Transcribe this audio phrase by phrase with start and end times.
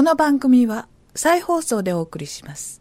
[0.00, 2.80] この番組は再放送でお送りします。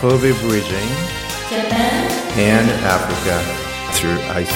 [0.00, 0.72] Kobe Bridging
[2.38, 3.38] and Africa
[3.92, 4.46] through ICT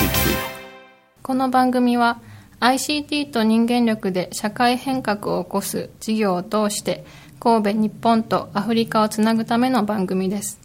[1.23, 2.23] この番組は
[2.61, 7.05] ICT と人間力で社会変革を起こす事業を通して
[7.41, 10.60] 神戸、日本とアフリカをつなぐための番組です。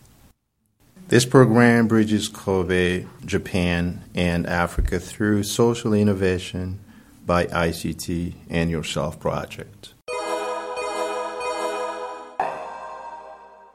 [1.10, 6.78] This program bridges Kobe, Japan, and Africa through social innovation
[7.26, 9.94] by ICT and Yourself Project.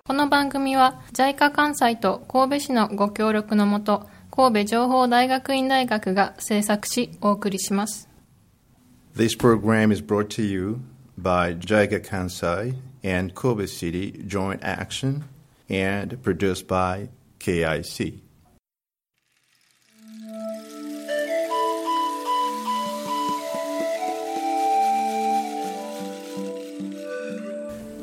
[0.07, 8.07] この番組は JICA 関西と神戸市のご協力のもと神戸情報大学院大学が制作しお送りします。
[9.13, 10.79] This program is brought to you
[11.19, 15.23] by JICA Kansai and Kobe City Joint Action
[15.69, 17.09] and produced by
[17.40, 18.20] KIC.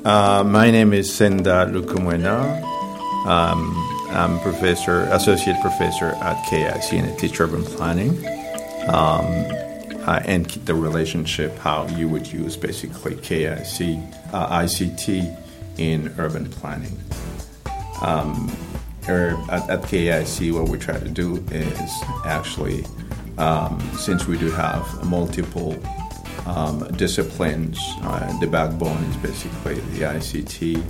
[0.04, 2.64] Uh, my name is Senda Lukumwena.
[3.26, 3.74] Um,
[4.10, 8.26] I'm professor, associate professor at KIC in teacher urban planning.
[8.88, 9.46] Um,
[10.08, 15.38] uh, and the relationship, how you would use basically KIC, uh, ICT
[15.78, 16.98] in urban planning.
[18.02, 18.50] Um,
[19.10, 21.92] or at, at KIC, what we try to do is
[22.26, 22.86] actually,
[23.38, 25.78] um, since we do have multiple
[26.46, 30.82] um, disciplines, uh, the backbone is basically the ICT,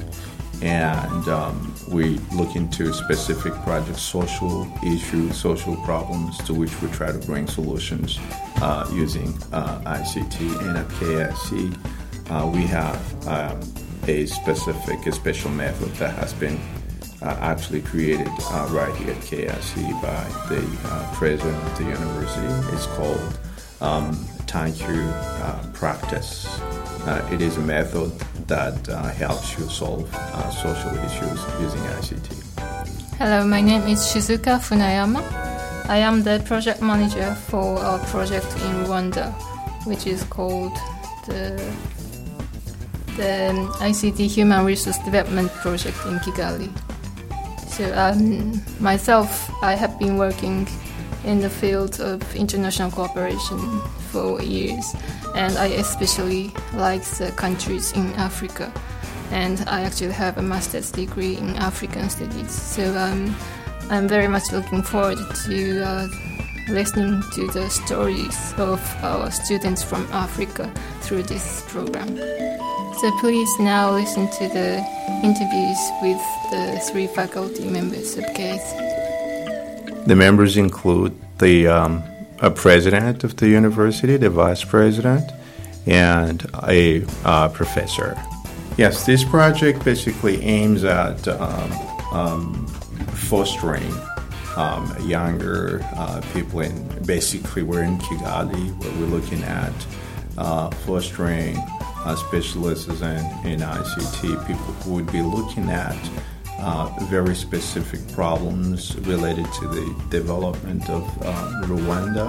[0.61, 7.11] and um, we look into specific projects, social issues, social problems to which we try
[7.11, 8.19] to bring solutions
[8.57, 10.67] uh, using uh, ICT.
[10.67, 11.77] And at KIC,
[12.31, 13.61] uh, we have um,
[14.07, 16.59] a specific, a special method that has been
[17.21, 22.75] actually created uh, right here at KIC by the uh, president of the university.
[22.75, 23.39] It's called
[23.81, 26.47] um, Time uh, Practice.
[27.07, 28.11] Uh, it is a method
[28.47, 30.07] that uh, helps you solve
[30.61, 33.17] social issues using ICT.
[33.17, 35.23] Hello, my name is Shizuka Funayama.
[35.89, 39.33] I am the project manager for a project in Rwanda,
[39.85, 40.75] which is called
[41.25, 41.55] the
[43.15, 46.69] the ICT Human Resource Development Project in Kigali.
[47.77, 50.67] So um, myself, I have been working
[51.25, 53.59] in the field of international cooperation
[54.09, 54.95] for years,
[55.35, 58.73] and I especially like the countries in Africa.
[59.29, 62.49] And I actually have a master's degree in African studies.
[62.49, 63.35] So um,
[63.91, 66.07] I'm very much looking forward to uh,
[66.69, 72.17] listening to the stories of our students from Africa through this program.
[72.99, 74.83] So please now listen to the
[75.23, 78.73] interviews with the three faculty members of CASE.
[80.05, 82.03] The members include the um,
[82.39, 85.31] a president of the university, the vice president,
[85.85, 88.17] and a uh, professor.
[88.77, 91.71] Yes, this project basically aims at um,
[92.11, 92.67] um,
[93.13, 93.91] fostering
[94.57, 99.73] um, younger uh, people in basically we're in Kigali where we're looking at
[100.37, 101.57] uh, fostering
[102.05, 105.97] uh, specialists in, in ICT, people who would be looking at
[106.59, 112.27] uh, very specific problems related to the development of uh, Rwanda.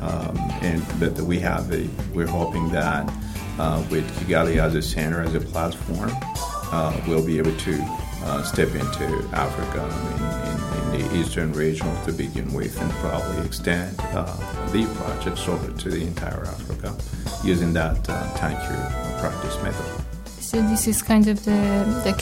[0.00, 3.10] Um, and that we have a, we're hoping that
[3.58, 6.10] uh, with Kigali as a center, as a platform,
[6.70, 7.80] uh, we'll be able to
[8.22, 10.45] uh, step into Africa
[10.94, 13.96] in, the eastern region to begin with and probably extend
[14.72, 16.96] the projects over to the entire Africa
[17.44, 18.56] using that uh, time
[19.20, 20.04] practice method.
[20.40, 22.14] So this is kind of the, the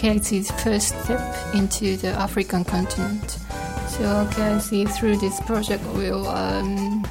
[0.63, 3.39] first step into the African continent.
[3.89, 7.05] So KIC through this project will um,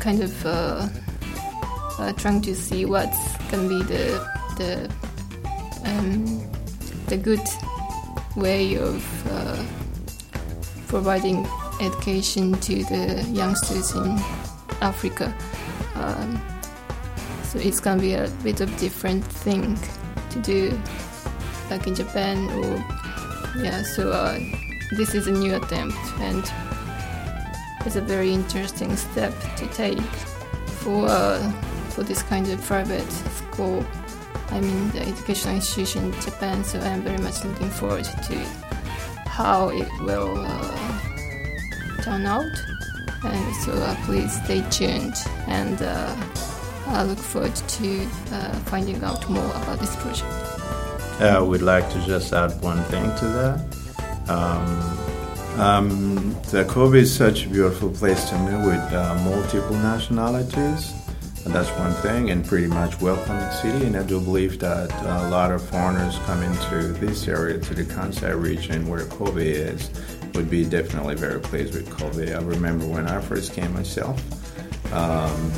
[0.00, 0.88] kind of uh,
[1.98, 4.90] uh, trying to see what's going to be the the
[5.84, 6.50] um,
[7.06, 7.46] the good
[8.36, 9.62] way of uh,
[10.94, 11.44] providing
[11.80, 14.16] education to the youngsters in
[14.80, 15.34] Africa.
[15.96, 16.40] Um,
[17.42, 19.76] so it's gonna be a bit of different thing
[20.30, 20.80] to do,
[21.68, 22.76] like in Japan or
[23.60, 23.82] yeah.
[23.82, 24.38] So uh,
[24.92, 26.44] this is a new attempt and
[27.84, 30.08] it's a very interesting step to take
[30.78, 31.42] for uh,
[31.90, 33.10] for this kind of private
[33.40, 33.84] school.
[34.50, 36.62] I mean the educational institution in Japan.
[36.62, 38.36] So I'm very much looking forward to
[39.26, 40.83] how it will uh,
[42.04, 42.54] turn out.
[43.24, 45.16] And so uh, please stay tuned
[45.46, 45.80] and.
[45.80, 46.14] Uh,
[46.86, 50.30] I look forward to uh, finding out more about this project.
[51.18, 53.56] Uh, we'd like to just add one thing to that.
[54.28, 54.68] Um,
[55.56, 60.92] Um, the Kobe is such a beautiful place to me with uh, multiple nationalities.
[61.44, 63.86] And that's one thing, and pretty much welcoming city.
[63.86, 67.84] And I do believe that a lot of foreigners come into this area, to the
[67.84, 69.90] Kansai region where Kobe is,
[70.34, 72.34] would be definitely very pleased with Kobe.
[72.34, 74.20] I remember when I first came myself,
[74.92, 75.52] um,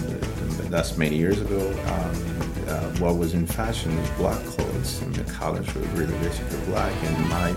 [0.71, 1.71] that's many years ago.
[1.87, 2.37] Um,
[2.69, 6.93] uh, what was in fashion was black clothes, and the college was really basically black.
[7.05, 7.55] And my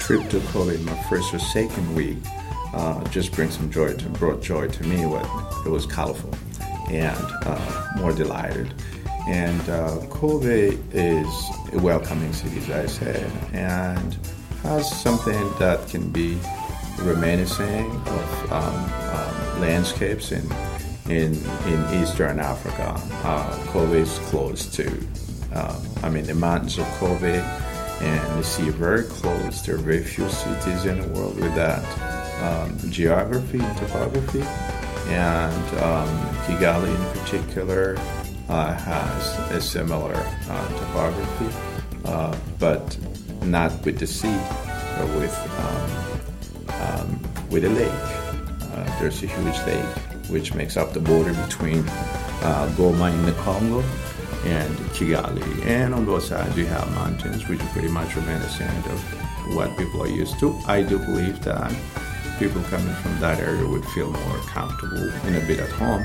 [0.00, 2.18] trip to Kobe, my first or second week,
[2.74, 5.06] uh, just brings some joy to brought joy to me.
[5.06, 5.24] What
[5.64, 6.34] it was colorful
[6.90, 8.74] and uh, more delighted.
[9.28, 11.26] And uh, Kobe is
[11.72, 14.16] a welcoming city, as I said, and
[14.62, 16.38] has something that can be
[17.02, 18.74] reminiscent of um,
[19.14, 20.46] um, landscapes in,
[21.08, 21.34] in,
[21.66, 23.00] in Eastern Africa.
[23.24, 24.90] Uh, Kobe is close to,
[25.54, 27.40] uh, I mean, the mountains of Kobe
[28.00, 29.62] and the sea very close.
[29.62, 31.82] There are very few cities in the world with that
[32.42, 34.44] um, geography and topography
[35.08, 36.08] and um,
[36.44, 37.96] Kigali in particular
[38.48, 41.56] uh, has a similar uh, topography,
[42.04, 42.96] uh, but
[43.42, 44.38] not with the sea,
[44.96, 46.07] but with um, um,
[47.50, 47.88] with a lake.
[48.72, 49.98] Uh, there's a huge lake
[50.28, 51.80] which makes up the border between
[52.42, 53.80] uh, Goma in the Congo
[54.44, 55.66] and Kigali.
[55.66, 59.00] And on both sides, you have mountains, which are pretty much reminiscent of
[59.54, 60.58] what people are used to.
[60.66, 61.74] I do believe that
[62.38, 66.04] people coming from that area would feel more comfortable and a bit at home.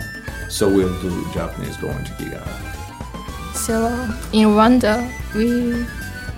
[0.50, 3.56] So we'll do Japanese going to Kigali.
[3.56, 3.88] So
[4.32, 5.86] in Rwanda, we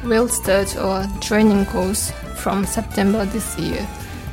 [0.08, 3.88] will start our training course from September this year,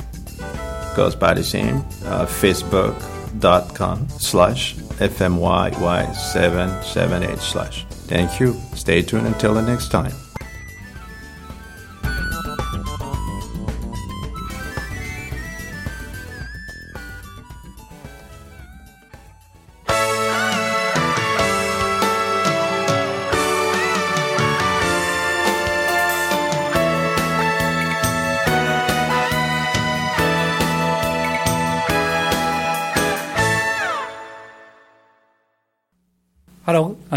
[0.97, 7.85] Goes by the same uh, facebook.com slash fmyy778 slash.
[8.07, 8.53] Thank you.
[8.73, 10.11] Stay tuned until the next time.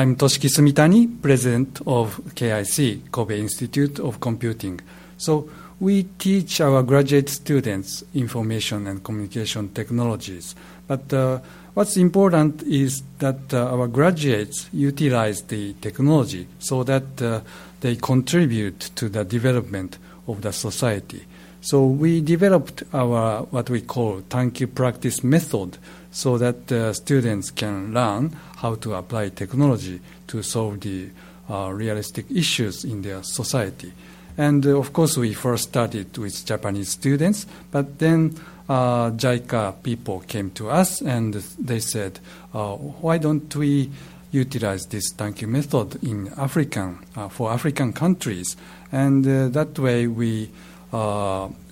[0.00, 4.80] I'm Toshiki Sumitani, President of KIC, Kobe Institute of Computing.
[5.18, 10.54] So we teach our graduate students information and communication technologies.
[10.86, 11.40] But uh,
[11.74, 17.42] what's important is that uh, our graduates utilize the technology so that uh,
[17.82, 21.26] they contribute to the development of the society.
[21.60, 25.76] So we developed our what we call Tankyu practice method
[26.10, 31.08] so that uh, students can learn how to apply technology to solve the
[31.48, 33.92] uh, realistic issues in their society.
[34.38, 38.36] And uh, of course, we first started with Japanese students, but then
[38.68, 42.20] uh, JICA people came to us and they said,
[42.54, 43.90] uh, why don't we
[44.30, 48.56] utilize this Tankyu method in African, uh, for African countries?
[48.92, 50.50] And that way we,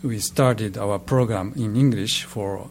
[0.03, 2.69] we started our program in English for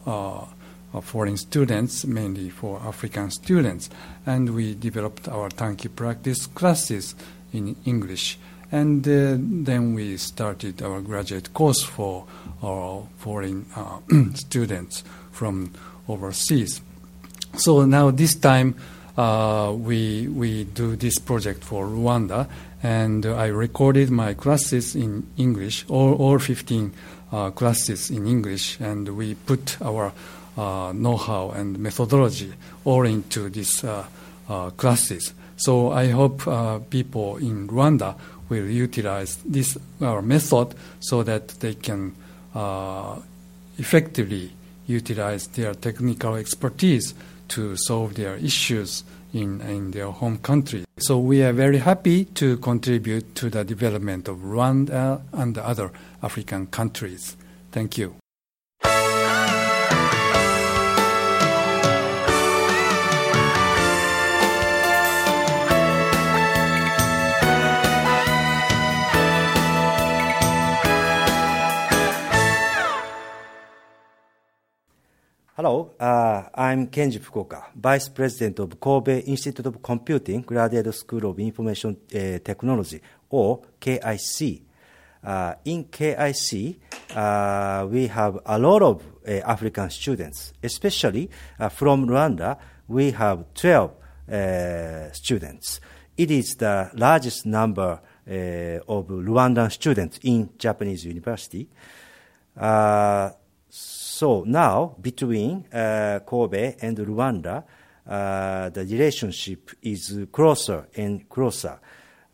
[1.02, 3.90] foreign students, mainly for African students.
[4.26, 7.14] And we developed our Tankyu practice classes
[7.52, 8.38] in English.
[8.70, 12.26] And uh, then we started our graduate course for
[12.62, 14.00] our foreign uh,
[14.34, 15.72] students from
[16.08, 16.80] overseas.
[17.56, 18.74] So now this time
[19.16, 22.48] uh, we, we do this project for Rwanda,
[22.82, 26.92] and I recorded my classes in English, all, all 15
[27.32, 30.12] uh, classes in English, and we put our
[30.92, 32.52] know-how and methodology
[32.84, 34.04] all into these uh,
[34.48, 35.32] uh, classes.
[35.56, 36.42] So I hope
[36.90, 38.14] people in Rwanda
[38.48, 42.14] will utilize this method so that they can
[43.78, 44.52] effectively
[44.86, 47.14] utilize their technical expertise
[47.48, 50.84] to solve their issues in, in their home country.
[50.98, 55.90] So we are very happy to contribute to the development of Rwanda and other
[56.22, 57.36] African countries.
[57.72, 58.14] Thank you.
[75.60, 81.40] Hello, uh, I'm Kenji Fukuoka, Vice President of Kobe Institute of Computing, Graduate School of
[81.40, 84.62] Information uh, Technology, or KIC.
[85.24, 86.76] Uh, in KIC,
[87.12, 92.56] uh, we have a lot of uh, African students, especially uh, from Rwanda.
[92.86, 93.90] We have 12
[95.12, 95.80] students.
[96.16, 101.68] It is the largest number of Rwandan students in Japanese university.
[104.18, 107.62] So now, between uh, Kobe and Rwanda,
[108.04, 111.78] uh, the relationship is closer and closer.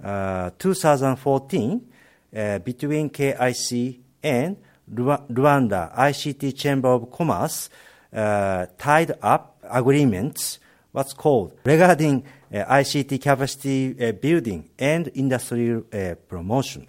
[0.03, 1.87] Uh, 2014,
[2.35, 4.57] uh, between KIC and
[4.95, 7.69] Rwanda ICT Chamber of Commerce,
[8.15, 10.61] uh, tied up agreements,
[10.91, 15.83] what's called, regarding uh, ICT capacity building and industrial
[16.29, 16.87] promotion.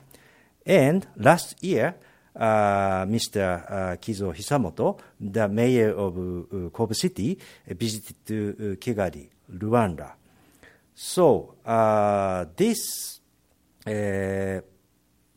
[0.66, 1.96] And last year,
[2.36, 3.66] uh, Mr.
[3.70, 7.38] Uh, Kizo Hisamoto, the mayor of uh, Kobe City,
[7.68, 10.14] visited uh, Kigali, Rwanda.
[10.94, 13.20] So uh, this
[13.86, 14.62] uh,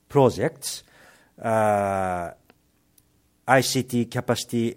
[0.08, 0.84] project,
[1.42, 2.30] uh,
[3.46, 4.74] ICT capacity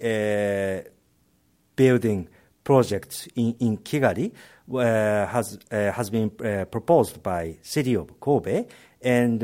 [1.76, 2.28] building
[2.64, 4.32] project in, in Kigali,
[4.72, 8.66] has has been proposed by city of Kobe
[9.02, 9.40] and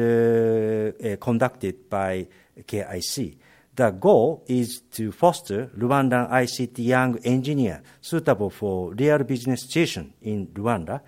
[1.20, 2.28] conducted by
[2.66, 3.38] KIC.
[3.76, 10.48] The goal is to foster Rwandan ICT young engineer suitable for real business situation in
[10.48, 11.02] Rwanda.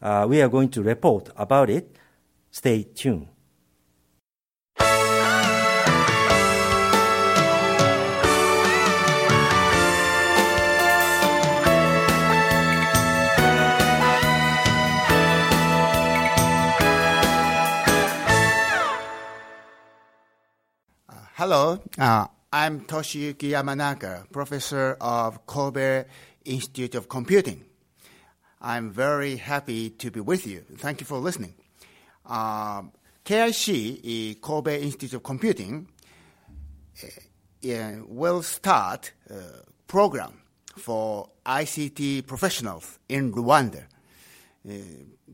[0.00, 1.96] Uh, we are going to report about it.
[2.50, 3.28] Stay tuned.
[21.44, 26.04] Hello, uh, I'm Toshiyuki Yamanaka, professor of Kobe
[26.44, 27.64] Institute of Computing.
[28.60, 30.60] I'm very happy to be with you.
[30.76, 31.54] Thank you for listening.
[32.24, 32.82] Uh,
[33.24, 35.88] KIC, Kobe Institute of Computing,
[37.02, 40.34] uh, will start a program
[40.76, 43.82] for ICT professionals in Rwanda.
[44.64, 44.74] Uh,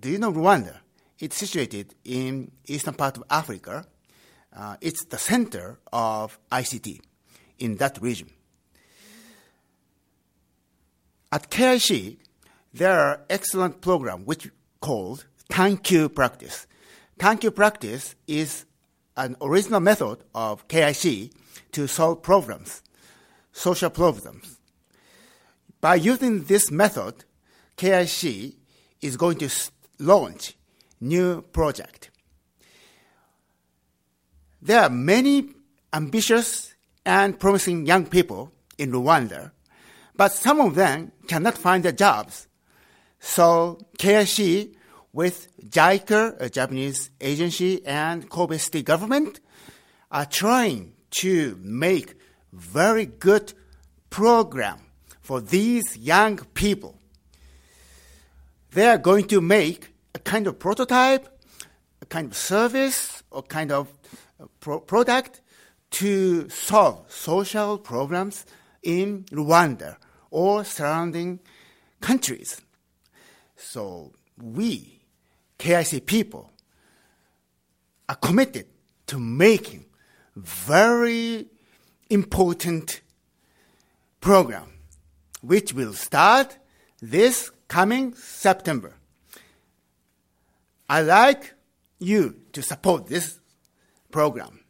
[0.00, 0.78] do you know Rwanda?
[1.18, 3.84] It's situated in eastern part of Africa
[4.58, 7.00] uh, it's the center of ICT
[7.58, 8.28] in that region.
[11.30, 12.16] At KIC,
[12.74, 14.50] there are excellent program which
[14.80, 16.66] called Tankyu Practice.
[17.18, 18.64] Tankyu Practice is
[19.16, 21.32] an original method of KIC
[21.72, 22.82] to solve problems,
[23.52, 24.58] social problems.
[25.80, 27.24] By using this method,
[27.76, 28.54] KIC
[29.00, 29.50] is going to
[29.98, 30.56] launch
[31.00, 32.10] new project.
[34.60, 35.50] There are many
[35.92, 36.74] ambitious
[37.06, 39.52] and promising young people in Rwanda,
[40.16, 42.48] but some of them cannot find their jobs.
[43.20, 44.74] So KIC
[45.12, 49.40] with JICA, a Japanese agency, and Kobe City government
[50.10, 52.14] are trying to make
[52.52, 53.52] very good
[54.10, 54.80] program
[55.20, 56.98] for these young people.
[58.72, 61.28] They are going to make a kind of prototype,
[62.02, 63.88] a kind of service, or kind of
[64.60, 65.40] pro- product
[65.90, 68.44] to solve social problems
[68.82, 69.96] in Rwanda
[70.30, 71.40] or surrounding
[72.00, 72.60] countries.
[73.56, 75.00] So we,
[75.58, 76.52] KIC people,
[78.08, 78.66] are committed
[79.06, 79.86] to making
[80.36, 81.46] very
[82.10, 83.00] important
[84.20, 84.72] program,
[85.42, 86.58] which will start
[87.00, 88.94] this coming September.
[90.88, 91.54] I'd like
[91.98, 93.37] you to support this
[94.10, 94.60] program.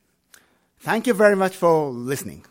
[0.80, 2.44] Thank you very much for listening.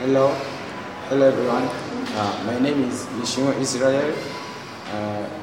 [0.00, 0.34] Hello,
[1.08, 1.68] hello everyone.
[2.16, 4.12] Uh, my name is Mishimo Israel.
[4.90, 5.39] Uh,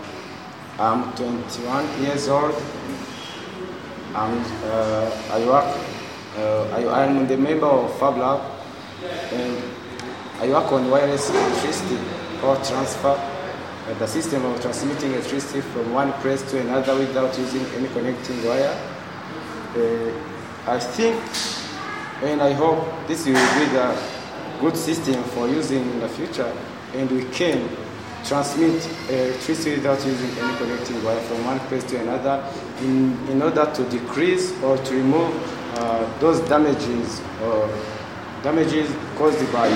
[0.79, 2.53] I'm 21 years old.
[4.13, 5.75] I'm, uh, I work,
[6.37, 8.41] uh, I, I'm the member of Fab Lab,
[9.33, 9.57] and
[10.39, 11.97] I work on wireless electricity
[12.41, 17.65] power transfer, uh, the system of transmitting electricity from one place to another without using
[17.75, 18.77] any connecting wire.
[19.75, 20.11] Uh,
[20.67, 21.15] I think,
[22.21, 23.99] and I hope this will be the
[24.59, 26.53] good system for using in the future,
[26.93, 27.67] and we can
[28.27, 32.43] transmit electricity without using any connecting wire from one place to another
[32.81, 35.31] in, in order to decrease or to remove
[35.77, 37.69] uh, those damages or
[38.43, 39.69] damages caused by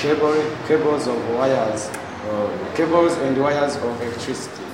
[0.00, 0.34] cable,
[0.66, 4.64] cables of wires, uh, cables and wires of electricity.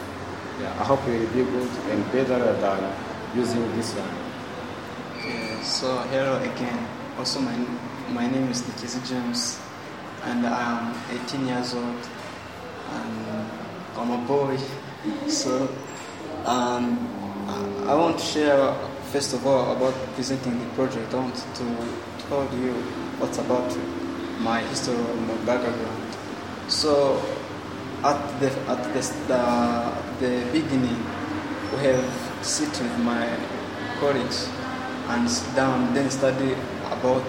[0.61, 2.95] Yeah, I hope it will be good and better than
[3.37, 4.09] using this one.
[5.19, 6.87] Okay, so hello again.
[7.19, 7.57] Also, my,
[8.13, 9.59] my name is Nikizi James,
[10.25, 11.97] and I am 18 years old,
[12.91, 13.51] and
[13.97, 14.59] I'm a boy.
[15.29, 15.69] So,
[16.47, 16.99] um,
[17.87, 18.75] I want to share
[19.13, 21.13] first of all about presenting the project.
[21.15, 21.65] I want to
[22.29, 22.73] tell you
[23.19, 23.77] what's about
[24.41, 26.15] my history or my background.
[26.69, 27.23] So,
[28.03, 30.99] at the at the the, the beginning,
[31.73, 33.29] we have sit with my
[34.01, 34.49] colleagues
[35.09, 36.55] and sit down, then study
[36.91, 37.29] about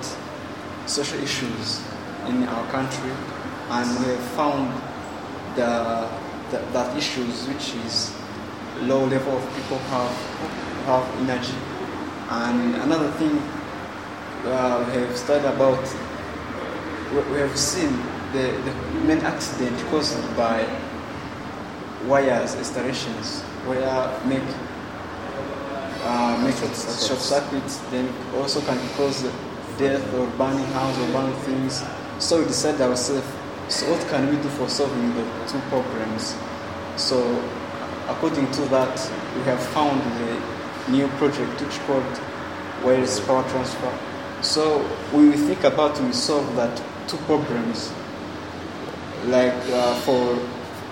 [0.85, 1.81] social issues
[2.27, 3.11] in our country,
[3.69, 4.71] and we have found
[5.55, 6.09] the,
[6.51, 8.13] the that issues which is
[8.81, 10.15] low level of people have
[10.85, 11.55] have energy,
[12.29, 13.37] and another thing
[14.45, 15.83] uh, we have studied about
[17.31, 17.91] we have seen
[18.33, 18.73] the, the
[19.07, 20.67] main accident caused by
[22.05, 24.43] wires installations where make
[26.03, 29.23] uh, make short circuits then also can cause
[29.77, 31.83] death or burning house or burning things.
[32.19, 33.27] So we decided ourselves,
[33.67, 36.35] so what can we do for solving the two problems?
[36.97, 37.17] So
[38.07, 38.95] according to that,
[39.35, 42.19] we have found the new project which called
[42.83, 43.97] wireless power transfer.
[44.41, 44.79] So
[45.11, 47.91] we think about we solve that two problems.
[49.25, 50.35] Like uh, for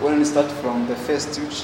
[0.02, 1.62] when we start from the first which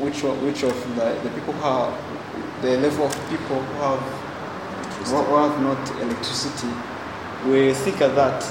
[0.00, 4.00] which which of the, the people who have the level of people who have
[5.06, 6.72] who have not electricity,
[7.46, 8.42] we think of that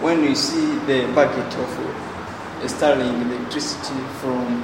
[0.00, 4.62] when we see the bucket of installing electricity from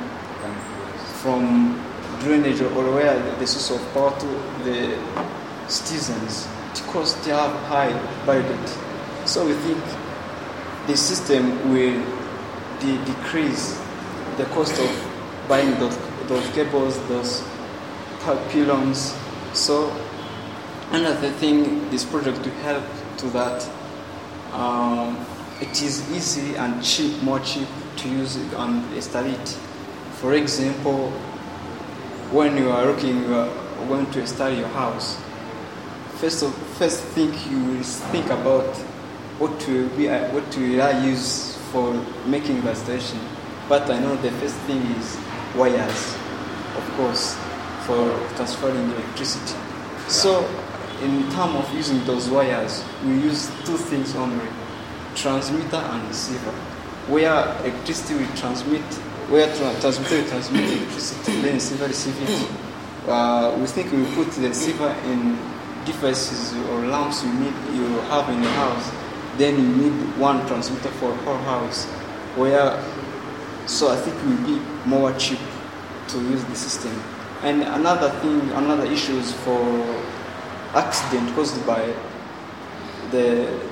[1.22, 1.78] from
[2.20, 4.26] drainage or where the, source of power to
[4.64, 4.98] the
[5.68, 7.92] citizens, it costs they have high
[8.24, 8.68] budget.
[9.26, 9.82] So we think
[10.86, 12.02] the system will
[12.80, 13.78] de- decrease
[14.38, 14.90] the cost of
[15.46, 17.42] buying those, those cables, those
[18.20, 19.14] pylons.
[19.52, 19.94] So
[20.90, 22.84] another thing, this project will help
[23.18, 23.60] to that.
[24.52, 25.24] Um,
[25.60, 29.48] it is easy and cheap, more cheap to use it and install it.
[30.20, 31.10] For example,
[32.32, 33.48] when you are looking, you are
[33.88, 35.20] going to install your house.
[36.16, 38.76] First of first thing you will think about
[39.38, 41.92] what will be what will I use for
[42.26, 43.18] making the station.
[43.68, 45.16] But I know the first thing is
[45.56, 46.14] wires,
[46.76, 47.36] of course,
[47.86, 49.58] for transferring electricity.
[50.08, 50.42] So,
[51.02, 54.46] in terms of using those wires, we use two things only:
[55.14, 56.52] transmitter and receiver.
[57.08, 57.32] Where
[57.64, 58.82] electricity will transmit,
[59.28, 62.50] where tra- transmitter will transmit electricity, then receiver receive it.
[63.08, 65.38] Uh, we think we put the receiver in
[65.84, 68.90] devices or lamps you need you have in your house.
[69.38, 71.86] Then you need one transmitter for whole house.
[72.36, 72.78] Where
[73.66, 75.38] so I think it will be more cheap
[76.08, 76.92] to use the system.
[77.42, 79.62] And another thing, another issue is for
[80.74, 81.92] accident caused by
[83.10, 83.70] the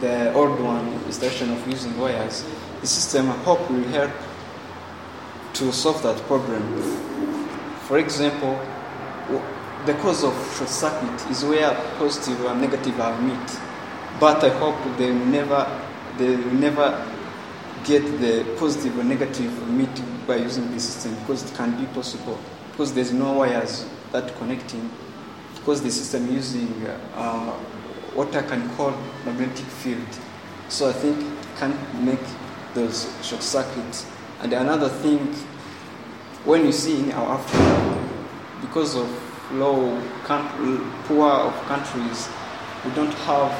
[0.00, 2.44] the old one installation of using wires.
[2.80, 4.12] The system I hope will help
[5.54, 6.62] to solve that problem.
[7.88, 8.60] For example,
[9.86, 13.58] the cause of short circuit is where positive and negative are meet.
[14.20, 15.82] But I hope they will never
[16.18, 17.06] they will never
[17.84, 22.38] get the positive or negative meet by using this system because it can be possible
[22.72, 24.90] because there's no wires that connecting
[25.66, 27.50] because the system using uh,
[28.14, 28.92] what I can call
[29.24, 30.06] magnetic field.
[30.68, 32.20] So I think it can make
[32.72, 34.06] those short circuits.
[34.42, 35.18] And another thing,
[36.44, 38.08] when you see in our Africa,
[38.60, 39.10] because of
[39.54, 40.00] low,
[41.08, 42.28] poor of countries,
[42.84, 43.50] we don't have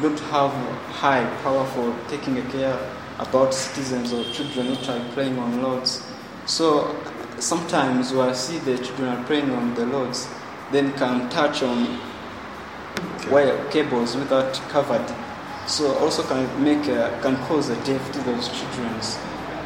[0.00, 0.52] don't have
[0.88, 2.78] high power for taking care
[3.18, 6.02] about citizens or children which are playing on roads.
[6.46, 6.96] So
[7.38, 10.28] sometimes I see the children are playing on the roads,
[10.72, 11.98] then can touch on
[13.30, 15.06] wire cables without covered.
[15.66, 19.00] So also can make a, can cause a death to those children.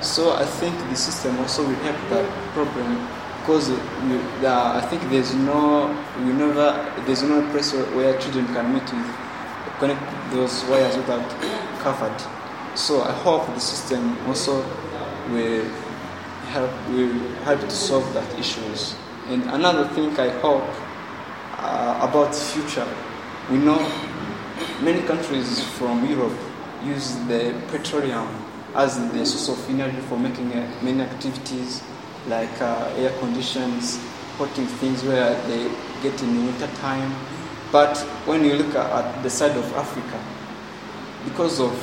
[0.03, 3.09] So I think the system also will help that problem
[3.40, 8.46] because we, the, I think there's no we never there's no place where, where children
[8.46, 9.16] can meet with
[9.79, 11.29] connect those wires without
[11.81, 12.16] covered.
[12.74, 14.64] So I hope the system also
[15.31, 15.64] will
[16.54, 18.94] help will help to solve that issues.
[19.26, 20.62] And another thing I hope
[21.58, 22.86] uh, about future,
[23.50, 23.80] we know
[24.80, 26.38] many countries from Europe
[26.84, 28.28] use the petroleum
[28.76, 31.82] as the source of energy for making uh, many activities
[32.28, 33.98] like uh, air conditions,
[34.38, 35.62] putting things where they
[36.02, 37.12] get in winter time.
[37.72, 40.22] But when you look at the side of Africa,
[41.24, 41.74] because of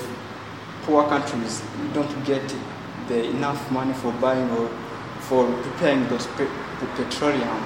[0.84, 2.44] poor countries, we don't get
[3.12, 4.68] the enough money for buying or
[5.28, 6.48] for preparing those pe-
[6.96, 7.60] petroleum.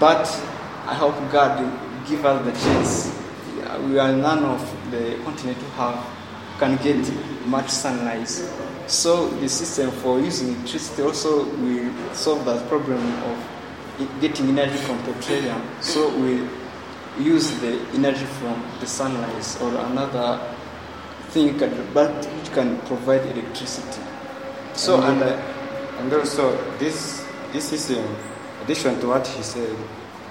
[0.00, 0.24] But
[0.86, 1.58] I hope God
[2.08, 3.14] give us the chance.
[3.88, 6.06] We are none of the continent who have
[6.58, 6.98] can get
[7.46, 8.28] much sunlight.
[8.86, 14.98] So the system for using electricity also will solve that problem of getting energy from
[15.04, 15.62] petroleum.
[15.80, 16.48] So we
[17.22, 20.40] use the energy from the sunlight or another
[21.30, 24.00] thing can, but which can provide electricity.
[24.74, 28.04] So and, and, uh, and also this this system,
[28.62, 29.76] addition to what he said,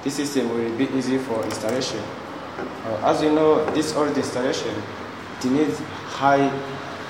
[0.04, 2.02] this system will be easy for installation.
[2.60, 4.74] Uh, as you know, this old installation
[5.44, 5.80] it needs
[6.18, 6.48] high,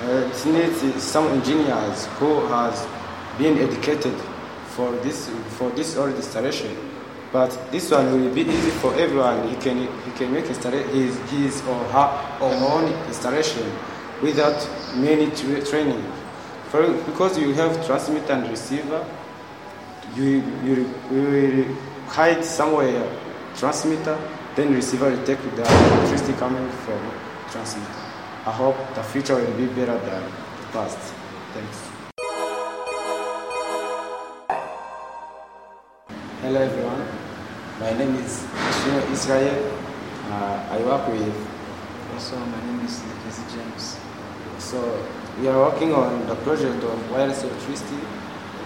[0.03, 2.85] uh, it needs some engineers who has
[3.37, 4.13] been educated
[4.75, 6.75] for this for this old installation.
[7.31, 9.47] But this one will be easy for everyone.
[9.49, 10.57] He can he can make his
[11.29, 13.69] his or her own installation
[14.21, 14.57] without
[14.95, 16.03] many tra- training.
[16.69, 19.05] For, because you have transmitter and receiver,
[20.15, 21.77] you you, you
[22.07, 23.07] hide somewhere
[23.55, 24.19] transmitter,
[24.55, 26.99] then receiver will take the electricity coming from
[27.49, 27.89] transmitter.
[28.45, 30.99] I hope the future will be better than the past.
[31.55, 31.77] Thanks.
[36.41, 37.07] Hello everyone,
[37.79, 38.43] my name is
[38.75, 39.71] Shino Israel.
[40.31, 41.47] Uh, I work with,
[42.13, 43.01] also my name is
[43.55, 43.97] James.
[44.59, 44.79] so
[45.39, 48.01] we are working on the project of wireless electricity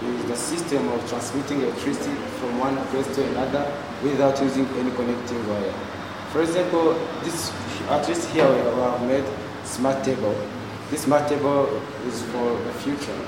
[0.00, 3.70] with the system of transmitting electricity from one place to another
[4.02, 5.74] without using any connecting wire.
[6.32, 7.52] For example, this
[7.90, 9.24] at least here we have made
[9.64, 10.34] smart table.
[10.90, 11.68] This smart table
[12.06, 13.18] is for the future.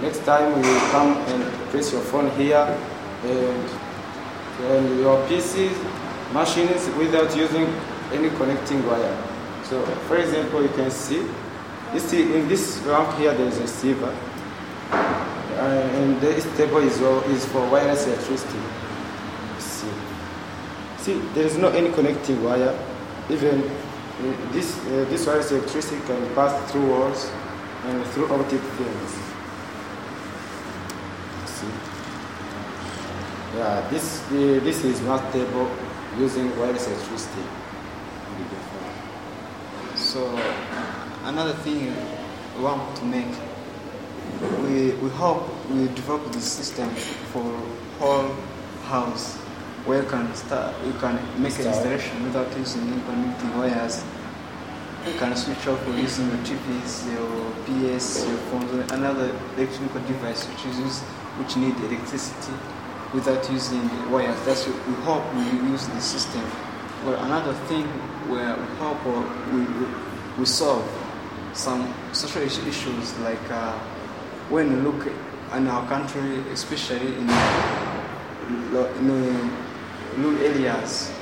[0.00, 2.64] Next time you will come and place your phone here
[3.24, 3.70] and,
[4.72, 5.76] and your PCs,
[6.32, 7.66] machines without using
[8.12, 9.24] any connecting wire.
[9.64, 11.28] So, for example, you can see
[11.92, 14.14] this, in this ramp here there is a receiver.
[14.90, 18.60] Uh, and this table is, is for wireless electricity.
[19.58, 19.90] See.
[20.98, 22.78] See, there is no any connecting wire.
[23.28, 27.30] Even uh, this, uh, this wireless electricity can pass through walls
[27.84, 29.10] and through optic things.
[31.46, 31.66] See.
[33.56, 35.70] Yeah, this, uh, this is not table
[36.18, 37.42] using wireless electricity.
[39.96, 40.24] So
[41.28, 41.94] another thing
[42.56, 43.26] we want to make,
[44.62, 46.88] we, we hope we develop this system
[47.32, 47.44] for
[47.98, 48.34] whole
[48.84, 49.36] house
[49.84, 51.76] where you can start, you can make an Start.
[51.76, 54.02] installation without using any connecting wires.
[55.06, 60.46] You can switch off using your TVs, your PS, your phones, or another electronic device
[60.48, 61.02] which is used,
[61.38, 62.52] which need electricity
[63.12, 64.38] without using wires.
[64.46, 66.42] That's what we hope we use the system.
[67.04, 67.84] Well, another thing
[68.28, 69.20] where we hope or
[69.52, 69.86] we, we,
[70.38, 70.84] we solve
[71.54, 73.72] some social issues like uh,
[74.50, 75.06] when you look
[75.54, 77.28] in our country, especially in, in
[78.76, 79.50] uh,
[80.16, 81.12] rural areas,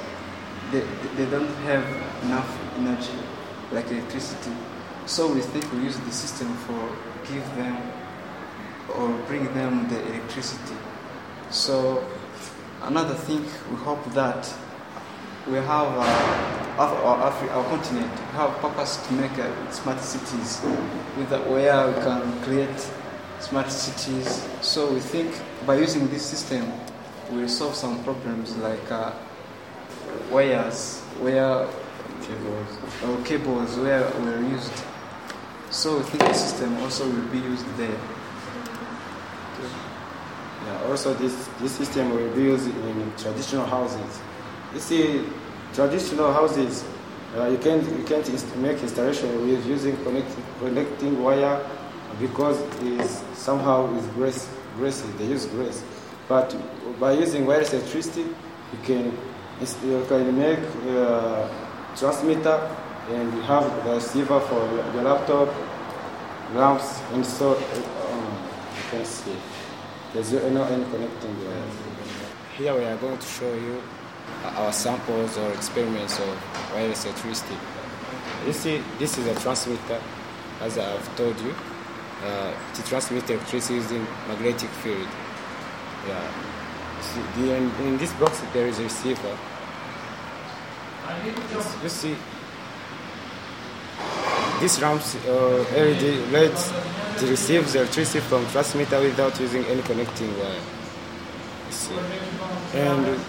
[0.73, 0.83] they,
[1.17, 1.85] they don't have
[2.25, 3.19] enough energy
[3.73, 4.51] like electricity.
[5.07, 6.97] So we think we use the system for
[7.29, 7.77] give them
[8.97, 10.77] or bring them the electricity.
[11.51, 12.05] So
[12.83, 14.53] another thing we hope that
[15.47, 20.61] we have uh, Af- our, Afri- our continent have purpose to make uh, smart cities
[21.17, 22.91] with the, where we can create
[23.41, 24.47] smart cities.
[24.61, 25.35] So we think
[25.67, 26.71] by using this system
[27.31, 29.13] we'll solve some problems like uh,
[30.31, 31.67] wires where
[32.23, 32.79] Cables.
[33.07, 34.73] or cables where were used.
[35.71, 37.99] So we think the system also will be used there.
[40.65, 44.21] Yeah, also this, this system will be used in traditional houses.
[44.75, 45.25] You see,
[45.77, 46.85] traditional houses,
[47.37, 51.61] uh, you can't, you can't make installation with using connect, connecting wire
[52.19, 55.85] because is somehow is grace, greasy, they use grace.
[56.29, 56.57] But
[56.99, 59.05] by using wireless electricity, you can,
[59.85, 61.47] you can make uh,
[61.95, 62.57] transmitter
[63.11, 64.61] and you have the receiver for
[64.95, 65.55] your laptop,
[66.55, 69.37] lamps, and so um, you can see.
[70.15, 71.75] There's no any connecting wires.
[72.57, 73.83] Here we are going to show you
[74.57, 77.57] our samples or experiments of wireless electricity.
[78.47, 80.01] You see, this is a transmitter,
[80.61, 81.55] as I've told you,
[82.25, 85.09] uh, to transmit electricity using magnetic field.
[86.07, 86.33] Yeah.
[87.37, 89.37] The, in, in this box there is a receiver.
[91.83, 92.17] You see,
[94.61, 96.73] this ramps uh, LED lights
[97.19, 100.55] to receive the electricity from transmitter without using any connecting wire.
[101.67, 101.95] You see.
[102.75, 103.21] And,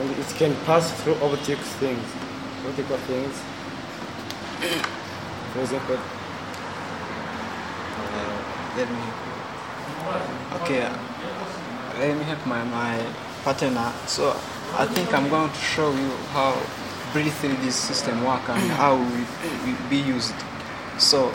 [0.00, 2.06] and it can pass through optic things,
[2.64, 3.36] vertical things.
[5.52, 5.98] For example,
[8.10, 9.04] Uh, let me.
[10.60, 10.82] Okay,
[11.98, 12.98] let me help my, my
[13.44, 13.92] partner.
[14.06, 14.34] So
[14.76, 16.56] I think I'm going to show you how
[17.12, 19.28] briefly this system work and how it
[19.64, 20.34] will be used.
[20.98, 21.32] So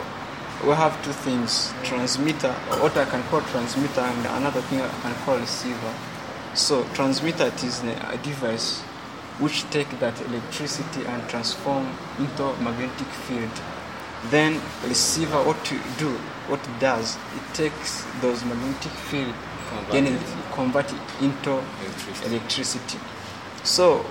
[0.64, 2.52] we have two things: transmitter,
[2.82, 5.94] what I can call transmitter, and another thing I can call receiver.
[6.56, 8.80] So transmitter is a a uh, device
[9.38, 11.86] which take that electricity and transform
[12.18, 13.50] into magnetic field.
[14.30, 16.08] Then receiver, what to do,
[16.48, 19.34] what it does, it takes those magnetic field,
[19.90, 22.26] then it convert it into Electricity.
[22.26, 22.98] electricity.
[23.62, 24.06] So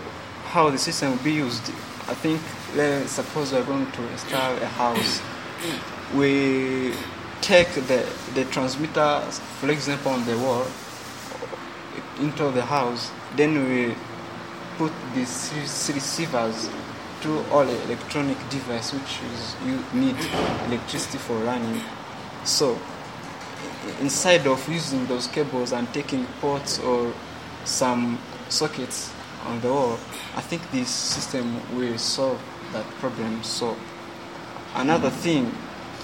[0.45, 1.71] how the system will be used,
[2.08, 2.39] I think,
[2.75, 5.19] let's suppose we're going to install a house.
[6.13, 6.93] We
[7.41, 8.05] take the,
[8.36, 9.21] the transmitter,
[9.60, 10.67] for example, on the wall
[12.19, 13.95] into the house, then we
[14.78, 15.51] put these
[15.93, 16.69] receivers
[17.21, 20.15] to all electronic device which is you need
[20.67, 21.82] electricity for running.
[22.43, 22.78] So
[23.99, 27.13] inside of using those cables and taking ports or
[27.63, 29.12] some sockets
[29.45, 29.99] on the wall,
[30.36, 32.41] I think this system will solve
[32.73, 33.43] that problem.
[33.43, 33.75] So
[34.75, 35.51] another thing,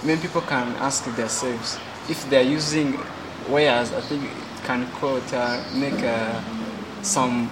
[0.04, 1.78] many people can ask themselves
[2.10, 3.00] if they are using
[3.50, 3.91] wires.
[3.93, 4.30] I think
[4.63, 6.41] can quote uh, make uh,
[7.02, 7.50] some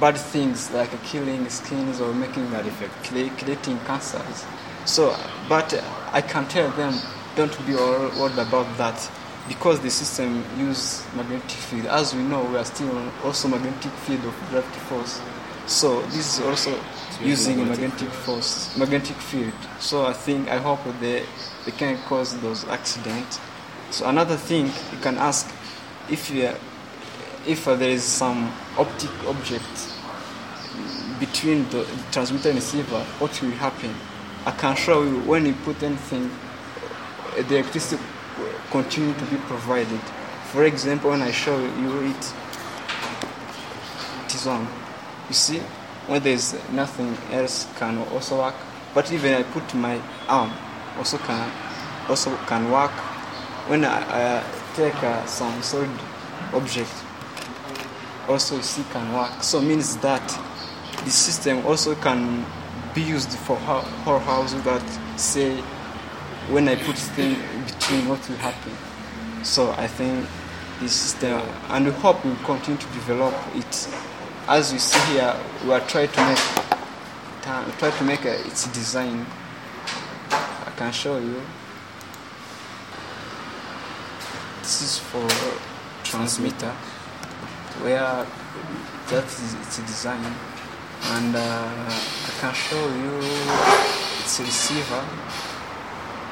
[0.00, 4.44] bad things like killing skins or making bad effect, creating cancers.
[4.86, 5.14] So,
[5.48, 5.72] but
[6.12, 6.94] I can tell them
[7.36, 9.10] don't be wor- worried about that
[9.46, 11.86] because the system use magnetic field.
[11.86, 15.20] As we know, we are still also magnetic field of gravity force.
[15.66, 16.78] So this is also
[17.22, 19.52] using a magnetic force, magnetic field.
[19.78, 21.24] So I think I hope they
[21.64, 23.38] they can cause those accidents.
[23.90, 25.48] So another thing you can ask
[26.10, 26.30] if
[27.46, 29.94] if uh, there is some optic object
[31.18, 33.94] between the transmitter and receiver, what will happen?
[34.46, 36.30] I can show you when you put anything,
[37.36, 38.02] uh, the electricity
[38.70, 40.00] continue to be provided.
[40.52, 42.34] For example, when I show you it,
[44.24, 44.66] it is on.
[45.28, 45.58] You see,
[46.06, 48.54] when there's nothing else can also work.
[48.94, 50.52] But even I put my arm,
[50.98, 51.52] also can
[52.08, 52.90] also can work.
[53.68, 54.42] When I
[54.74, 55.90] take uh, some solid
[56.52, 56.90] object,
[58.28, 59.42] also see can work.
[59.42, 60.26] So means that
[61.04, 62.44] the system also can
[62.94, 65.60] be used for ho- whole house that say
[66.50, 68.72] when I put thing between what will happen.
[69.44, 70.26] So I think
[70.80, 73.88] this system and we hope we will continue to develop it.
[74.48, 76.38] As we see here, we are trying to make
[77.78, 79.26] try to make uh, its design.
[80.30, 81.40] I can show you.
[84.60, 85.26] This is for
[86.04, 86.72] transmitter.
[87.82, 88.26] Where
[89.08, 90.24] that is its design.
[91.02, 93.18] And uh, I can show you
[94.20, 95.04] its receiver.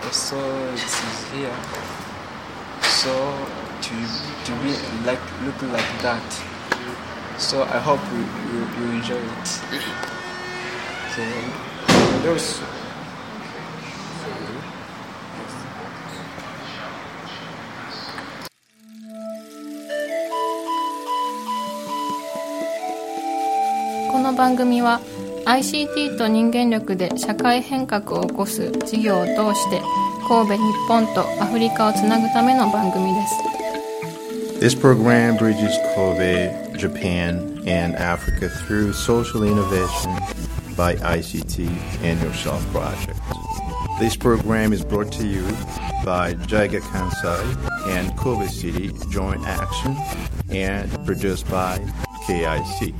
[0.04, 0.38] Also
[0.72, 1.56] it is here.
[2.82, 3.12] So
[3.82, 3.94] to,
[4.44, 4.72] to be
[5.06, 6.28] like look like that.
[7.38, 9.48] So I hope you, you, you enjoy it.
[11.12, 11.44] Okay
[12.22, 12.87] Those「
[24.38, 25.00] 番組は
[25.46, 29.82] ICT と人間力で社会変革を起こす事業を通して
[30.28, 33.34] 神戸日本とアフリカをつなぐための番組です
[34.60, 40.12] This program bridges Kobe, Japan, and Africa through social innovation
[40.76, 41.68] by ICT
[42.04, 43.18] and Yourself Project.
[43.98, 45.42] This program is brought to you
[46.04, 47.42] by Jaiga Kansai
[47.88, 49.96] and Kobe City Joint Action
[50.50, 51.78] and produced by
[52.28, 52.94] KIC.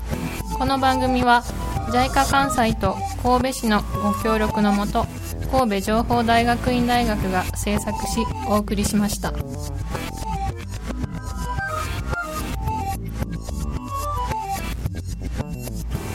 [0.59, 1.45] この番組は
[1.93, 5.07] JICA 関西と神戸市のご協力のもと
[5.53, 8.19] 神戸情報大学院大学が制作し
[8.49, 9.33] お送りしました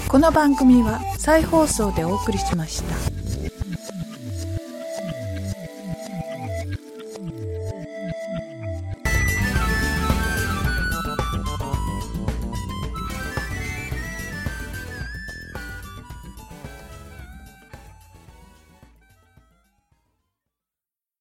[0.10, 3.22] この番組は再放送でお送りしました。